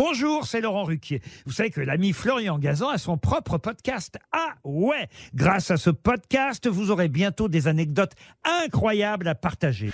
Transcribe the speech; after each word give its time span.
Bonjour, 0.00 0.46
c'est 0.46 0.60
Laurent 0.60 0.84
Ruquier. 0.84 1.20
Vous 1.44 1.50
savez 1.50 1.70
que 1.70 1.80
l'ami 1.80 2.12
Florian 2.12 2.56
Gazan 2.60 2.88
a 2.90 2.98
son 2.98 3.18
propre 3.18 3.58
podcast. 3.58 4.16
Ah 4.30 4.54
ouais 4.62 5.08
Grâce 5.34 5.72
à 5.72 5.76
ce 5.76 5.90
podcast, 5.90 6.68
vous 6.68 6.92
aurez 6.92 7.08
bientôt 7.08 7.48
des 7.48 7.66
anecdotes 7.66 8.12
incroyables 8.44 9.26
à 9.26 9.34
partager. 9.34 9.90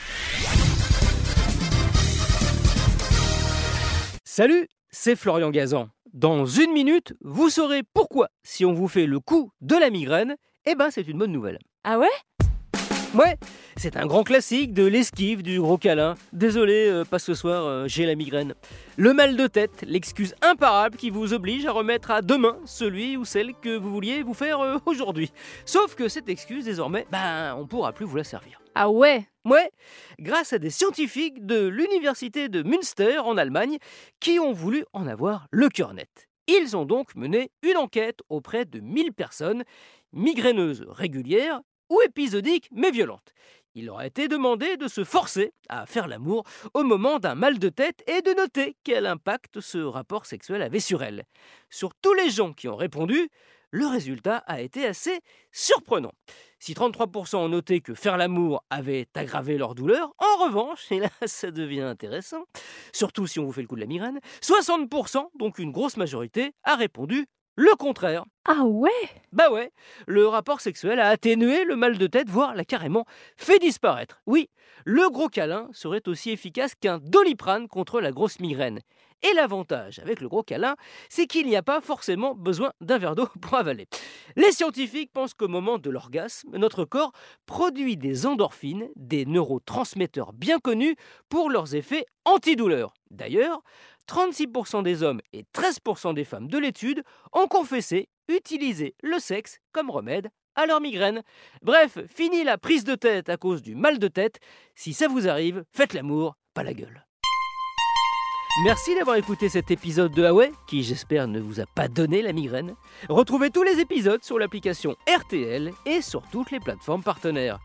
Salut, 4.25 4.69
c'est 4.91 5.17
Florian 5.17 5.51
Gazan. 5.51 5.89
Dans 6.13 6.45
une 6.45 6.75
minute, 6.75 7.15
vous 7.23 7.49
saurez 7.49 7.81
pourquoi, 7.95 8.29
si 8.43 8.67
on 8.67 8.75
vous 8.75 8.89
fait 8.89 9.07
le 9.07 9.21
coup 9.21 9.53
de 9.63 9.75
la 9.75 9.89
migraine, 9.89 10.37
eh 10.67 10.75
ben 10.75 10.91
c'est 10.91 11.09
une 11.09 11.17
bonne 11.17 11.33
nouvelle. 11.33 11.59
Ah 11.83 11.99
ouais? 11.99 12.09
Ouais, 13.15 13.37
c'est 13.77 13.97
un 13.97 14.07
grand 14.07 14.25
classique 14.25 14.73
de 14.73 14.85
l'esquive 14.85 15.45
du 15.45 15.61
gros 15.61 15.79
câlin. 15.79 16.17
Désolé, 16.33 16.89
euh, 16.89 17.05
pas 17.05 17.21
ce 17.21 17.33
soir, 17.33 17.65
euh, 17.65 17.85
j'ai 17.87 18.07
la 18.07 18.17
migraine. 18.17 18.55
Le 18.97 19.13
mal 19.13 19.37
de 19.37 19.47
tête, 19.47 19.85
l'excuse 19.87 20.35
imparable 20.43 20.97
qui 20.97 21.11
vous 21.11 21.33
oblige 21.33 21.65
à 21.65 21.71
remettre 21.71 22.11
à 22.11 22.23
demain 22.23 22.59
celui 22.65 23.17
ou 23.17 23.25
celle 23.25 23.55
que 23.55 23.77
vous 23.77 23.93
vouliez 23.93 24.25
vous 24.25 24.35
faire 24.35 24.59
euh, 24.59 24.79
aujourd'hui. 24.87 25.31
Sauf 25.65 25.95
que 25.95 26.09
cette 26.09 26.29
excuse, 26.29 26.65
désormais, 26.65 27.07
ben, 27.13 27.55
on 27.57 27.69
pourra 27.69 27.93
plus 27.93 28.05
vous 28.05 28.17
la 28.17 28.25
servir. 28.25 28.61
Ah 28.75 28.91
ouais? 28.91 29.29
Ouais, 29.45 29.71
grâce 30.19 30.53
à 30.53 30.59
des 30.59 30.71
scientifiques 30.71 31.47
de 31.47 31.69
l'université 31.69 32.49
de 32.49 32.65
Münster 32.65 33.19
en 33.19 33.37
Allemagne 33.37 33.79
qui 34.19 34.41
ont 34.41 34.53
voulu 34.53 34.87
en 34.93 35.07
avoir 35.07 35.47
le 35.53 35.69
cœur 35.69 35.95
net. 35.95 36.29
Ils 36.49 36.77
ont 36.77 36.85
donc 36.85 37.15
mené 37.15 37.53
une 37.63 37.77
enquête 37.77 38.21
auprès 38.29 38.65
de 38.65 38.81
1000 38.81 39.13
personnes, 39.13 39.63
migraineuses 40.13 40.85
régulières 40.89 41.61
ou 41.95 42.03
épisodiques 42.03 42.69
mais 42.73 42.91
violentes. 42.91 43.33
Il 43.77 43.87
leur 43.87 43.99
a 43.99 44.07
été 44.07 44.29
demandé 44.29 44.77
de 44.77 44.87
se 44.87 45.03
forcer 45.03 45.53
à 45.69 45.85
faire 45.87 46.07
l'amour 46.07 46.45
au 46.75 46.85
moment 46.85 47.19
d'un 47.19 47.35
mal 47.35 47.59
de 47.59 47.69
tête 47.69 48.05
et 48.09 48.23
de 48.23 48.33
noter 48.33 48.77
quel 48.85 49.07
impact 49.07 49.61
ce 49.61 49.79
rapport 49.79 50.27
sexuel 50.27 50.63
avait 50.63 50.81
sur 50.81 51.03
elles. 51.03 51.25
Sur 51.71 51.93
tous 52.01 52.15
les 52.15 52.31
gens 52.31 52.53
qui 52.53 52.69
ont 52.69 52.77
répondu, 52.77 53.29
le 53.73 53.87
résultat 53.89 54.37
a 54.47 54.61
été 54.61 54.87
assez 54.87 55.21
surprenant. 55.51 56.13
Si 56.61 56.75
33% 56.75 57.37
ont 57.37 57.49
noté 57.49 57.81
que 57.81 57.95
faire 57.95 58.17
l'amour 58.17 58.65
avait 58.71 59.09
aggravé 59.15 59.59
leur 59.59 59.75
douleur, 59.75 60.15
en 60.19 60.45
revanche, 60.45 60.87
et 60.93 61.01
là 61.01 61.11
ça 61.27 61.51
devient 61.51 61.81
intéressant, 61.81 62.45
surtout 62.93 63.27
si 63.27 63.41
on 63.41 63.45
vous 63.47 63.53
fait 63.53 63.63
le 63.63 63.67
coup 63.67 63.75
de 63.75 63.81
la 63.81 63.89
migraine, 63.89 64.21
60%, 64.41 65.31
donc 65.37 65.59
une 65.59 65.73
grosse 65.73 65.97
majorité, 65.97 66.53
a 66.63 66.77
répondu 66.77 67.27
le 67.57 67.75
contraire. 67.75 68.25
Ah 68.47 68.65
ouais? 68.65 68.91
Bah 69.33 69.51
ouais, 69.51 69.73
le 70.07 70.27
rapport 70.27 70.61
sexuel 70.61 71.01
a 71.01 71.09
atténué 71.09 71.65
le 71.65 71.77
mal 71.77 71.97
de 71.97 72.07
tête, 72.07 72.29
voire 72.29 72.55
l'a 72.55 72.67
carrément 72.67 73.07
fait 73.39 73.59
disparaître. 73.59 74.21
Oui, 74.27 74.51
le 74.85 75.09
gros 75.09 75.29
câlin 75.29 75.69
serait 75.73 76.07
aussi 76.09 76.31
efficace 76.31 76.75
qu'un 76.75 76.99
doliprane 76.99 77.69
contre 77.69 78.03
la 78.03 78.13
grosse 78.13 78.41
migraine. 78.41 78.81
Et 79.23 79.33
l'avantage 79.33 79.99
avec 80.01 80.21
le 80.21 80.29
gros 80.29 80.43
câlin, 80.43 80.77
c'est 81.09 81.27
qu'il 81.27 81.47
n'y 81.47 81.57
a 81.57 81.63
pas 81.63 81.81
forcément 81.81 82.35
besoin 82.35 82.75
d'un 82.83 82.99
verre 82.99 83.15
d'eau 83.15 83.29
pour 83.41 83.55
avaler. 83.55 83.87
Les 84.37 84.53
scientifiques 84.53 85.11
pensent 85.15 85.33
qu'au 85.33 85.49
moment 85.49 85.79
de 85.79 85.89
l'orgasme, 85.89 86.55
notre 86.59 86.85
corps 86.85 87.13
produit 87.47 87.97
des 87.97 88.27
endorphines, 88.27 88.91
des 88.95 89.25
neurotransmetteurs 89.25 90.35
bien 90.35 90.59
connus 90.59 90.97
pour 91.31 91.49
leurs 91.49 91.75
effets 91.75 92.05
antidouleurs. 92.27 92.93
D'ailleurs, 93.11 93.63
36% 94.07 94.83
des 94.83 95.03
hommes 95.03 95.23
et 95.33 95.45
13% 95.55 96.13
des 96.13 96.25
femmes 96.25 96.49
de 96.49 96.59
l'étude 96.59 97.03
ont 97.33 97.47
confessé 97.47 98.11
utiliser 98.29 98.95
le 99.03 99.19
sexe 99.19 99.59
comme 99.73 99.91
remède 99.91 100.29
à 100.57 100.67
leur 100.67 100.81
migraine. 100.81 101.23
Bref, 101.63 101.99
fini 102.07 102.45
la 102.45 102.59
prise 102.59 102.85
de 102.85 102.95
tête 102.95 103.29
à 103.29 103.37
cause 103.37 103.63
du 103.63 103.75
mal 103.75 103.99
de 103.99 104.09
tête. 104.09 104.39
Si 104.75 104.93
ça 104.93 105.09
vous 105.09 105.29
arrive, 105.29 105.65
faites 105.73 105.93
l'amour, 105.95 106.37
pas 106.55 106.63
la 106.63 106.75
gueule. 106.75 107.05
Merci 108.63 108.95
d'avoir 108.95 109.17
écouté 109.17 109.49
cet 109.49 109.73
épisode 109.73 110.13
de 110.13 110.23
Huawei, 110.23 110.53
qui 110.69 110.85
j'espère 110.85 111.27
ne 111.27 111.41
vous 111.41 111.59
a 111.59 111.67
pas 111.67 111.89
donné 111.89 112.23
la 112.23 112.33
migraine. 112.33 112.77
Retrouvez 113.09 113.51
tous 113.51 113.65
les 113.65 113.81
épisodes 113.81 114.23
sur 114.23 114.39
l'application 114.39 114.95
RTL 115.09 115.73
et 115.87 116.01
sur 116.01 116.23
toutes 116.31 116.53
les 116.53 116.61
plateformes 116.61 117.03
partenaires. 117.03 117.59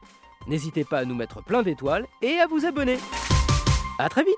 N'hésitez 0.48 0.84
pas 0.84 1.00
à 1.00 1.06
nous 1.06 1.14
mettre 1.14 1.44
plein 1.44 1.62
d'étoiles 1.62 2.08
et 2.24 2.40
à 2.40 2.48
vous 2.48 2.66
abonner. 2.66 2.98
A 4.00 4.10
très 4.10 4.24
vite 4.24 4.36